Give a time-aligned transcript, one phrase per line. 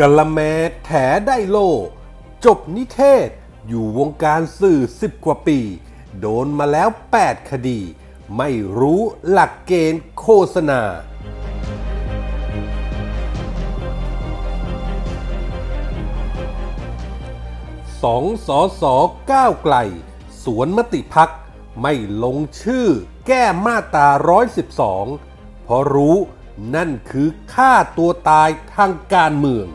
[0.00, 0.38] กะละแม
[0.84, 0.90] แถ
[1.26, 1.58] ได้โล
[2.44, 3.28] จบนิเทศ
[3.66, 5.58] อยู่วงการสื่อ 10 กว่าปี
[6.20, 6.88] โดนมาแล้ว
[7.20, 7.80] 8 คดี
[8.36, 10.82] ไม่รู้หลักเกณฑ์โฆษณา
[18.02, 18.94] สองสอสอ
[19.32, 19.76] ก้าวไกล
[20.44, 21.30] สวนมติพัก
[21.82, 22.88] ไม่ลงชื่อ
[23.26, 24.08] แก้มาตรา
[24.86, 26.16] 112 เพราะรู้
[26.74, 29.68] นั่นคือฆ่าตัวตายทางการเมือง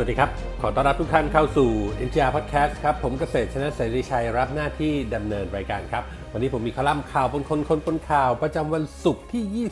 [0.00, 0.30] สวัสดีครับ
[0.62, 1.70] ขอต้อนรับทุกท่านเข้าสู่
[2.06, 6.02] NGR Podcast ครับ ผมเกษตรชนะเสรีชัยรับหน้าที่ดำเนินรายการครับ
[6.32, 9.68] วันนี้ผมมีคอลัมน์ข่าวบนคนคนบนข่าว ประจำวันศุกร์ที่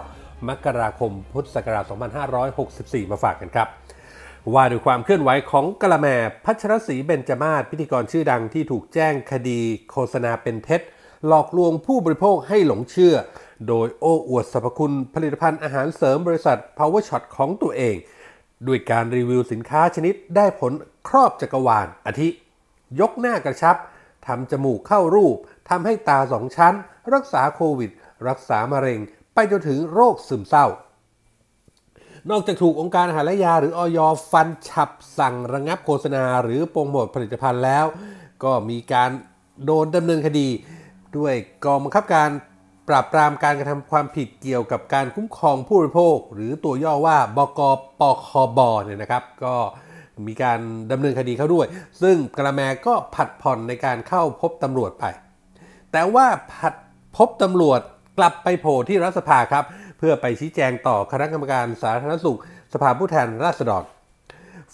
[0.00, 1.84] 29 มกราคม พุทธศักราช
[2.48, 3.68] 2564 มาฝากกันครับ
[4.54, 6.06] ว่าด้วยความเคลื่อนไหวของกะละแม
[6.44, 9.60] พัชรศรีเบญจมาศพิธีกรชื่อดังที่ถูกแจ้งคดี
[9.90, 10.80] โฆษณาเป็นเท็จ
[11.26, 13.14] หลอกลวงผู้บริโภคให้หลงเชื่อ
[13.68, 17.96] โดยโอ้อวดสรรพคุณผลิตภัณฑ์อาหารเสริมบริษัท Power Shot ของตัวเอง
[18.66, 20.72] ด้วยการรีวิวสินค้าชนิดได้ผล
[21.08, 22.28] ครอบจักรวาลอาทิ
[23.00, 23.76] ยกหน้ากระชับ
[24.26, 25.36] ทำจมูกเข้ารูป
[25.68, 26.74] ทำให้ตาสองชั้น
[27.14, 27.90] รักษาโควิด
[28.28, 29.00] รักษามะเร็ง
[29.34, 30.66] ไปจนถึงโรคซึมเศร้า
[32.30, 33.98] นอกจากถูกองค์การอาหารและยาหรืออย
[34.30, 37.86] ฟันฉับสั่งระงับโฆษณาหรือโปรโมทผลิตภัณฑ์แล้ว
[38.44, 39.10] ก็มีการ
[39.64, 40.48] โดนดำเนินคดี
[41.18, 42.30] ด้วยกองบังคับการ
[42.88, 47.60] ปราบปรามการกระทำความผิดเกี่ยวกับการคุ้มครองผู้บริโภค หรือตัวย่อว่าบก
[48.00, 49.56] ปคบเนี่ยนะครับ ก็
[50.28, 50.60] มีการ
[50.92, 51.66] ดำเนินคดีเขาด้วย
[52.02, 55.04] ซึ่งกระแมก็ผัดผ่อนในการเข้าพบตำรวจไป
[55.92, 56.74] แต่ว่าผัด
[57.16, 57.80] พบตำรวจ
[58.18, 59.64] กลับไปโผล่ที่รัฐสภาครับ
[59.98, 62.38] เพื่อไปชี้แจงต่อคณะกรรมการสาธารณสุข
[62.74, 63.82] สภาผู้แทนราษฎร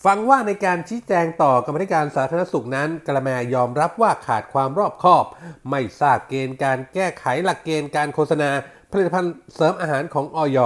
[0.05, 5.25] ฟังว่าในการชี้แจงต่อกรรมธิการสาธารณสุขนั้น กระแมยอมรับว่าขาดความรอบคอบ
[5.71, 8.51] ไม่ทราบเกณฑ์การแก้ไขหลักเกณฑ์การโฆษณา
[8.91, 10.59] ผลิตภัณฑ์เสริมอาหารของอย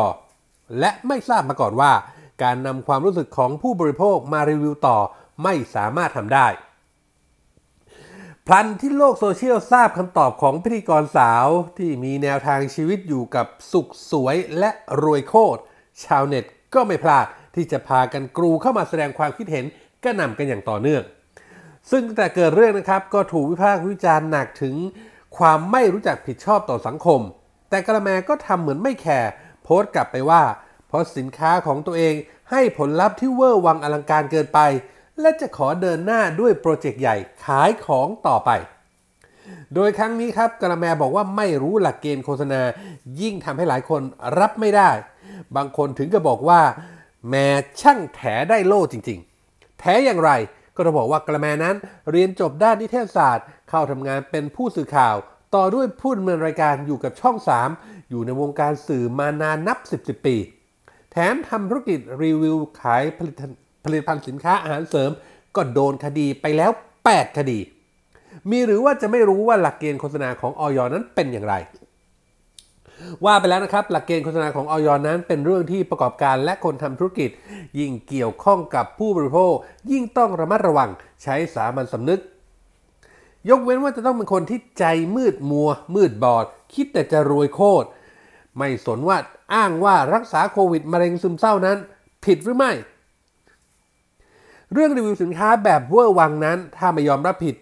[0.78, 1.92] และไม่ทราบมาก่อนว่า
[2.42, 4.98] การนำความรู้สึกของผู้บริโภคมารีวิวต่อ
[5.42, 6.46] ไม่สามารถทำได้
[8.46, 11.46] พลันที่โลกโซเชียลทราบคำตอบของพิธีกรสาว
[11.78, 14.70] ที่มีแนวทางชีวิตอยู่กับสุขสวยและ
[15.02, 15.60] รวยโคตร
[16.04, 19.64] ชาวเน็ตก็ไม่พลาด ที่จะพากันกรูเข้ามาแสดงความคิดเห็น
[20.04, 21.02] กระหน่ำกันอย่างต่อเนื่อง
[21.90, 24.74] ซึ่งแต่เกิดเรื่องนะครับก็ถูกวิพากษ์วิจารณ์หนักถึง
[25.38, 27.20] ความไม่รู้จักผิดชอบต่อสังคม
[27.70, 29.30] แต่กะละแมก็ทำเหมือนไม่แคร์
[29.62, 30.42] โพสต์กลับไปว่า
[30.88, 32.14] เพราะสินค้าของตัวเอง
[32.50, 34.60] ให้ผลลัพธ์ที่เวอร์วังอลังการเกินไป
[35.20, 38.50] และจะขอเดินหน้าด้วยโปรเจกต์ใหญ่ขายของต่อไป
[39.74, 42.60] โดยครั้งนี้ครับกระแมบอกว่าไม่รู้หลักเกณฑ์โฆษณา
[43.20, 44.02] ยิ่งทำให้หลายคน
[44.38, 44.90] รับไม่ได้
[45.56, 46.60] บางคนถึงกับบอกว่า
[47.30, 47.46] แม่
[47.80, 48.20] ช่างแถ
[48.50, 50.30] ได้โล่จริง ๆ แถอย่างไร
[50.76, 51.76] ก็จะบอกว่ากระแมนั้น
[52.10, 55.16] เรียนจบด้านนิเทศศาสตร์ เข้าทำงานเป็นผู้สื่อข่าว
[55.54, 57.36] ต่อด้วยผู้ดำเนินรายการอยู่กับช่อง
[57.72, 60.36] 3 อยู่ในวงการสื่อมานานนับ 10 10 ปี
[61.12, 63.42] แถมทำธุรกิจรีวิวขายผลิต
[63.84, 65.10] ผลิตภัณฑ์สินค้าอาหารเสริม
[65.56, 66.70] ก็โดนคดีไปแล้ว
[67.04, 67.58] 8 คดี
[68.50, 71.54] มีหรือว่าจะไม่รู้ว่าหลักเกณฑ์โฆษณาของออยนั้นเป็นอย่างไร
[73.24, 77.30] ว่าไปแล้วนะครับ หลักเกณฑ์โฆษณาของออยนั้น เป็นเรื่องที่ประกอบการและคนทำธุรกิจ
[77.78, 79.52] ยิ่งเกี่ยวข้องกับผู้บริโภค
[79.90, 80.90] ยิ่งต้องระมัดระวัง
[81.22, 82.20] ใช้สามัญสำนึก
[83.50, 84.84] ยกเว้นว่าจะต้องเป็นคนที่ใจ
[85.16, 87.86] มืดมัว มืดบอด คิดแต่จะรวยโคตร
[88.58, 89.18] ไม่สนว่า
[89.54, 91.76] อ้างว่ารักษาโควิดมะเร็งซึมเศร้านั้น
[92.24, 92.72] ผิดหรือไม่
[94.72, 97.56] เรื่องรีวิวสินค้าแบบเวอร์วังนั้น ถ้าไม่ยอมรับผิด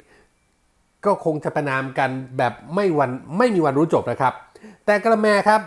[1.05, 4.35] ก็คงจะประนามกันแบบไม่วันไม่มีวันรู้จบนะครับ
[4.87, 5.61] แต่กระแมครับ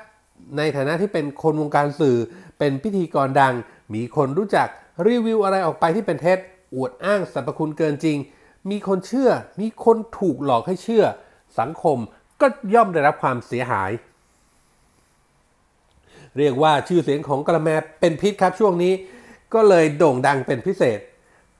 [0.58, 2.18] ในฐานะที่เป็นคนวงการสื่อ
[2.60, 3.54] เป็นพิธีกรดัง
[3.94, 4.68] มีคนรู้จัก
[5.08, 6.40] รีวิวอะไรออกไปที่เป็นเท็จ
[6.76, 8.18] อวดอ้างสรรพคุณเกินจริง
[8.70, 9.30] มีคนเชื่อ
[9.62, 11.04] มีคนถูกหลอกให้เชื่อ
[11.60, 11.98] สังคม
[12.42, 13.92] ก็ย่อมได้รับความเสียหาย
[16.38, 17.70] เรียกว่าชื่อเสียงของกระแม
[18.00, 18.94] เป็นพิษครับช่วงนี้
[19.54, 21.00] ก็เลยโด่งดังเป็นพิเศษ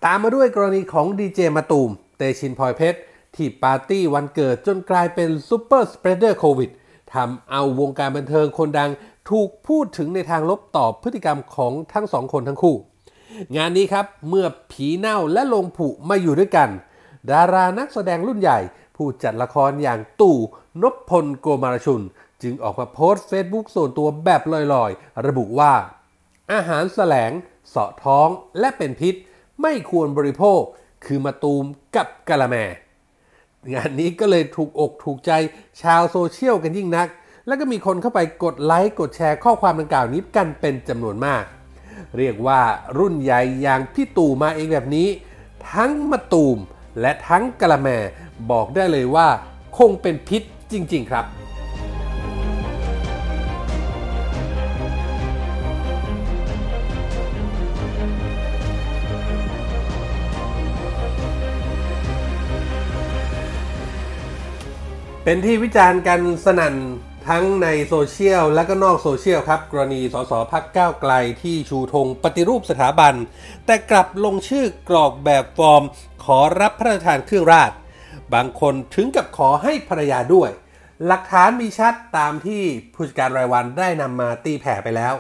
[0.06, 3.00] ตามมาด้วยกรณีของดีเจมาตูม เตชินพลอยเพชร
[3.36, 6.70] ที่ปาร์ตี้วันเกิดจนกลายเป็นซูเปอร์สเปรเดอร์โควิด
[7.14, 8.92] ทำเอาวงการบันเทิงคนดัง
[9.30, 12.76] ถูกพูดถึงในทางลบต่อพฤติกรรมของทั้งสองคนทั้งคู่
[13.56, 16.70] งานนี้ครับเมื่อผีเน่าและโลงผุมาอยู่ด้วยกัน
[17.32, 18.60] ดารานักแสดงรุ่นใหญ่
[18.96, 20.38] ผู้จัดละครอย่างตู่
[20.82, 22.02] นพพลโกมารชุน
[22.42, 24.42] จึงออกมาโพสต์เฟซบุ๊กส่วนตัวแบบ
[24.74, 25.74] ลอยๆ ระบุว่า
[26.54, 27.32] อาหารแสลง
[27.70, 28.28] เสาะท้อง
[28.60, 29.16] และเป็นพิษ
[29.62, 30.62] ไม่ควรบริโภค
[31.06, 31.66] คือมะตูม
[31.96, 32.56] กับกะละแม
[33.74, 35.32] งานนี้ก็เลยถูกอกถูกใจ
[35.82, 37.08] ชาวโซเชียลกันยิ่งนัก
[37.48, 41.44] แล้วก็มีคนเข้าไปกดไลค์กดแชร์ข้อความดังกล่าวนี้กันเป็นจำนวนมาก
[42.18, 42.62] เรียกว่า
[43.00, 45.08] รุ่นใหญ่อย่างพี่ตู่มาเองแบบนี้
[45.74, 46.58] ทั้งมาตูม
[47.02, 47.88] และทั้งกะละแม
[48.52, 49.28] บอกได้เลยว่า
[49.78, 50.42] คงเป็นพิษ
[50.72, 51.26] จริง ๆ ครับ
[65.30, 66.76] เป็นที่วิจารณ์กันสนั่น
[67.28, 73.14] ทั้งในโซเชียลและก็นอกโซเชียลครับ กรณีสสพักก้าวไกลที่ชูธงปฏิรูปสถาบัน
[73.66, 75.84] แต่กลับลงชื่อกรอกแบบฟอร์ม
[76.26, 77.72] ขอรับพระราชทานเครื่องราช
[78.34, 80.50] บางคนถึงกับขอให้ภรรยาด้วย
[81.06, 82.64] หลักฐานมีชัดตามที่
[82.94, 85.14] ผู้จัดการรายวันได้นำมาตีแผ่ไปแล้ว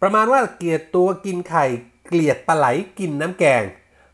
[0.00, 1.66] ประมาณว่าเกลียดตัวกินไข่
[2.06, 2.66] เกลียดปลาไหล
[2.98, 3.62] กินน้ำแกง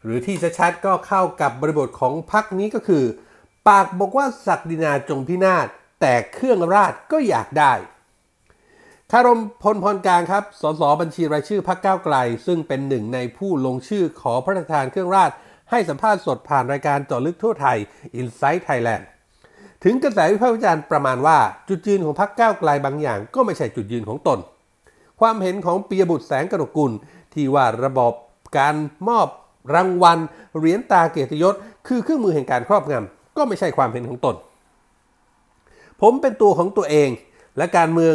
[0.02, 3.04] หรือที่ชัดๆก็เข้ากับบริบทของพักนี้ก็คือ
[3.68, 5.66] ปากบอกว่าศักดินาจงพินาศ
[6.00, 7.72] แต่เครื่องราชก็อยากได้
[9.12, 12.16] คารมพลพรกลางครับ สสบัญชีรายชื่อพักก้าไกล
[12.46, 15.30] ซึ่งเป็นหนึ่งในผู้ลงชื่อขอพระราชทานเครื่องราช
[15.70, 17.78] ให้สัมภาษณ์สดผ่านรายการเจาะลึกทั่วไทย
[18.20, 19.04] Inside Thailand
[19.84, 21.38] ถึงกระแสวิพากษ์วิจารณ์ประมาณว่า
[21.68, 24.38] จุดยืนของพักก้าวไกลบางอย่าง ก็ไม่ใช่จุดยืนของตน
[25.20, 26.92] ความเห็นของปียบุตรแสงกนกุล
[27.34, 28.12] ที่ว่าระบบ
[28.58, 28.74] การ
[29.08, 29.28] มอบ
[29.74, 30.18] รางวัล
[30.58, 31.54] เหรียญตาเกียรติยศ
[31.86, 34.36] คือเครื่องมือแห่งการครอบงำ ก็ไม่ใช่ความเห็นของตน
[36.02, 37.08] ผมเป็นตัวของตัวเอง
[37.56, 38.14] และการเมือง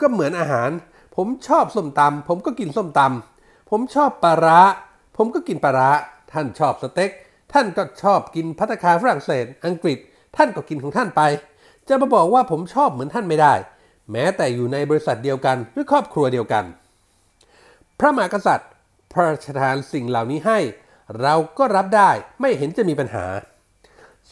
[0.00, 0.70] ก็เหมือนอาหาร
[1.16, 4.60] ผมชอบส้มตำผมก็กินส้มตำผมชอบปลาร้า
[5.16, 5.90] ผมก็กินปลาร้า
[6.32, 7.10] ท่านชอบสเต็ก
[7.52, 9.98] ท่านก็ชอบกินพัตคาฝรั่งเศส อังกฤษ
[10.36, 11.22] ท่านก็กินของท่านไป
[11.88, 13.54] จะมาบอกว่าผมชอบเหมือนท่านไม่ได้
[14.10, 16.64] แม้แต่อยู่ในบริษัทเดียวกันหรือครอบครัวเดียวกัน
[17.98, 18.70] พระมหากษัตริย์
[19.12, 20.58] พระราชทานสิ่งเหล่านี้ให้
[21.20, 23.26] เราก็รับได้ไม่เห็นจะมีปัญหา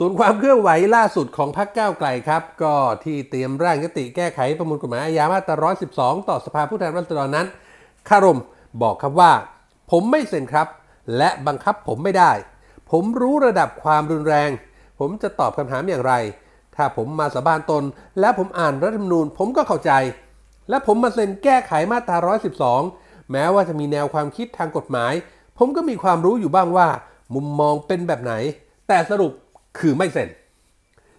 [0.00, 2.74] ส่วนความเคลื่อนไหวล่าสุดของพรรคก้าวไกลครับ ก็
[3.04, 7.46] ที่เตรียมร่างยติแก้ไขประมวลกฎหมายอาญามาตรา 112 ต่อสภาผู้แทนราษฎรนั้น
[8.08, 8.40] คารม
[8.82, 9.32] บอกครับว่า
[9.90, 10.68] ผมไม่เซ็นครับ
[11.16, 12.32] และบังคับผมไม่ได้
[12.90, 14.50] ผมรู้ระดับความรุนแรง
[14.98, 16.14] ผมจะตอบคำถามอย่างไร
[16.76, 17.84] ถ้าผมมาสาบานตน
[18.20, 19.92] และผมอ่านรัฐธรรมนูญ ผมก็เข้าใจ
[20.68, 22.16] และผมมาเซ็นแก้ไขมาตรา
[22.76, 25.12] 112 แม้ว่าจะมีแนวความคิดทางกฎหมาย
[25.58, 26.88] ผมก็มีความรู้อยู่บ้างว่า
[27.34, 28.34] มุมมองเป็นแบบไหน
[28.88, 29.32] แต่สรุป
[29.78, 30.28] คือไม่เซ็น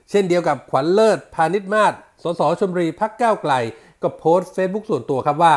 [0.10, 1.94] เช่นเดียวกับขวัญเลิศพาณิชมาศ
[2.24, 3.54] สสชมรีพักก้าวไกล
[4.02, 5.56] ก็โพสต์เฟซบุ๊กส่วนตัวครับว่า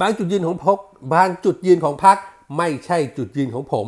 [0.00, 0.78] บางจุดยืนของพก
[1.14, 2.18] บางจุดยืนของพัก
[2.58, 3.86] ไม่ใช่จุดยืนของผม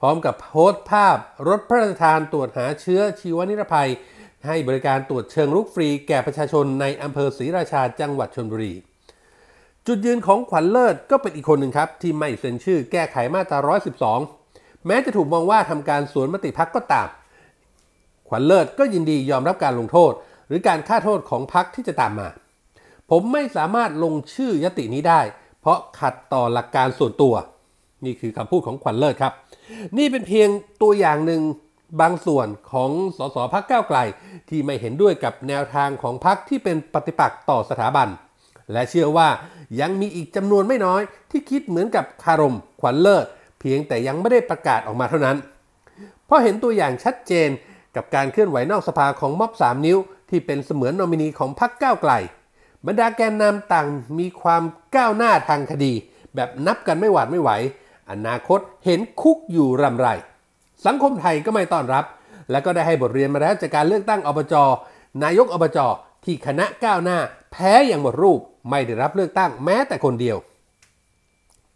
[0.00, 1.16] พร้อมกับโพสต์ภาพ
[1.48, 3.90] รถพระราชทานตรวจหาเชื้อชีวนิรภัย
[4.46, 8.72] ให้บริการตรวจเชิงรุกฟรีแก่ประชาชนในอำเภอศรีราชาจังหวัดชลบุรี
[9.86, 14.39] จุดยืนของขวัญเลิศก็เป็นอีกคนหนึ่งครับ ที่ไม่เซ็นชื่อแก้ไขมาตรา 112
[14.86, 17.08] แม้จะถูกมองว่าทำการสวนมติพักก็ตาม
[18.28, 20.12] ขวัญเลิศก็ยินดียอมรับการลงโทษ
[20.48, 22.28] หรือการฆ่าโทษของพักที่จะตามมา
[23.10, 25.20] ผมไม่สามารถลงชื่อยตินี้ได้
[25.60, 27.34] เพราะขัดต่อหลักการส่วนตัว
[28.04, 29.32] นี่คือคำพูดของขวัญเลิศครับ
[29.98, 30.48] นี่เป็นเพียง
[30.82, 31.42] ตัวอย่างหนึ่ง
[32.00, 33.98] บางส่วนของสสพักก้าวไกล
[34.48, 38.08] ที่ไม่เห็นด้วยกับแนวทางของพักที่เป็นปฏิปักษ์ต่อสถาบัน
[38.72, 39.28] และเชื่อว่า
[39.80, 43.26] ยังมีอีกจำนวนไม่น้อยที่คิดเหมือนกับคารมขวัญเลิศ
[43.60, 45.36] เพียงแต่ยังไม่ได้ประกาศออกมาเท่านั้น
[46.26, 47.48] เพราะเห็นตัวอย่างชัดเจน
[47.96, 49.98] กับการเคลื่อนไหวนอกสภาของม็อบ 3 นิ้ว
[50.30, 52.12] ที่เป็นเสมือนนอมินีของพรรคก้าวไกล
[52.86, 54.62] บรรดาแกนนำต่างมีความ
[54.96, 55.92] ก้าวหน้าทางคดี
[56.34, 57.50] แบบนับกันไม่หวาดไม่ไหว
[58.10, 60.08] อนาคตเห็นคุกอยู่รำไร
[60.86, 62.04] สังคมไทยก็ไม่ต้อนรับ
[62.50, 64.54] และก็ได้ให้บทเรียนมาแล้วจากการเลือกตั้งอบจ
[65.22, 65.78] นายกอบจ
[66.24, 67.18] ที่คณะก้าวหน้า
[67.52, 70.36] แพ้อย่างหมดรูปไม่ได้รับเลือกตั้งแม้แต่คนเดียว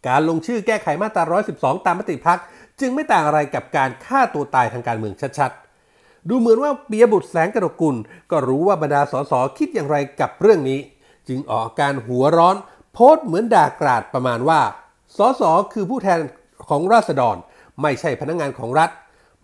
[0.07, 1.23] การลงชื่อแก้ไขมาตรา
[1.57, 2.39] 112 ตามมติพัก
[2.79, 7.95] จึงไม่ต่างอะไรกับการฆ่าตัวตายทางการเมืองชัดๆ ดูเหมือนว่าเปียบุตรแสงกระดกกุล
[8.31, 10.79] ก็รู้ว่าบรรดาสสคิดอย่างไรกับเรื่องนี้
[11.27, 12.55] จึงออกการหัวร้อน
[12.93, 14.61] โพสต์เหมือนด่ากราดประมาณว่า
[15.17, 15.43] สส
[15.73, 16.19] คือผู้แทน
[16.69, 17.37] ของราษฎร
[17.81, 18.89] ไม่ใช่พนักงงานของรัฐ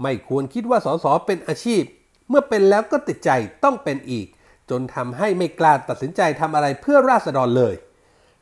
[0.04, 1.84] ไม่ควรคิดว่าสสเป็นอาชีพ
[2.30, 3.30] เมื่อเป็นแล้วก็ติดใจ
[3.64, 4.28] ต้องเป็นอีก
[4.70, 7.74] จนทำให้ไม่กล้าตัดสินใจทำอะไรเพื่อราษฎรเลย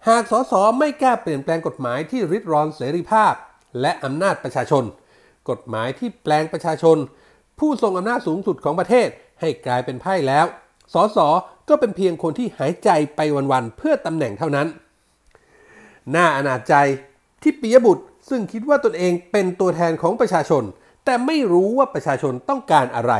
[0.07, 3.33] หากสสไม่กล้าเปลี่ยนแปลงกฎหมายที่ริดรอนเสรีภาพ
[3.81, 4.83] และอำนาจประชาชน
[5.49, 6.97] กฎหมายที่แปลงประชาชน
[7.59, 9.07] ผู้ทรงอำนาจสูงสุดของประเทศ
[9.41, 10.45] ให้กลายเป็นไพ่แล้ว
[10.93, 11.17] สส
[11.69, 13.19] ก็เป็นเพียงคนที่หายใจไป
[13.51, 14.67] วันๆเพื่อตำแหน่งเท่านั้น
[16.15, 16.75] น่าอนาจใจ
[17.41, 20.63] ที่ปิยบุตรซึ่งคิดว่าตนเองเป็นตัวแทนของประชาชน
[21.05, 23.13] แต่ไม่รู้ว่าประชาชนต้องการอะไร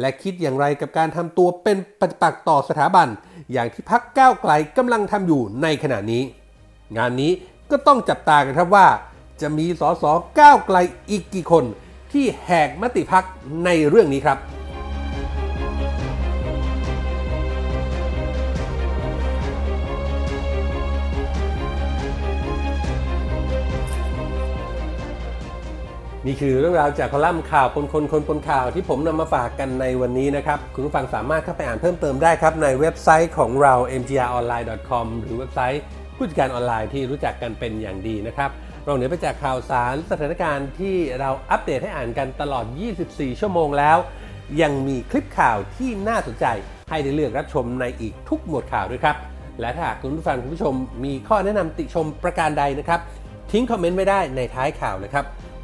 [0.00, 3.08] และคิดอย่างไรกับการทำตัวเป็นปฏิปักษ์ต่อสถาบัน
[3.52, 6.22] อย่างที่พักก้าวไกลกำลังทำอยู่ในขณะนี้
[6.96, 7.32] งานนี้
[7.70, 8.86] ก็ต้องจับตากันครับว่า
[9.40, 10.04] จะมีสส
[10.40, 10.76] ก้าวไกล
[11.10, 11.64] อีกกี่คน
[12.12, 13.24] ที่แหกมติพัก
[13.64, 14.38] ในเรื่องนี้ครับ
[26.26, 35.82] นี่คือเรื่องราวจากคอลัมน์ข่าวปนคนคนปนข่าวที่ผมนำมาฝากกันในวันนี้นะครับ คุณผู้ฟังสามารถเข้าไปอ่านเพิ่มเติมได้ครับ ในเว็บไซต์ของเรา mgronline.com หรือเว็บไซต์
[36.16, 38.50] ผู้จัดการออนไลน์ที่รู้จักกันเป็นอย่างดีนะครับ
[38.84, 42.64] เราเหนือไปจากข่าวสารสถานการณ์ที่เราอัปเดตให้อ่านกันตลอด
[43.02, 43.96] 24 ชั่วโมงแล้ว
[44.62, 46.46] ยังมีคลิปข่าวที่น่าสนใจ
[46.90, 49.16] ให้ได้เลือกรับชมในอีกทุกหมวดข่าวด้วยครับ
[49.60, 53.00] และถ้าหากคุณผู้ฟังคุณผู้ชมมีข้อแนะนำติชมประการใดนะครับ
[53.52, 55.24] ทิ้งคอมเมนต์ไว้ได้ในท้ายข่าวนะครับ